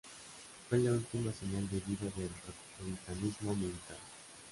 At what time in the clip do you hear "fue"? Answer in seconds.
0.67-0.79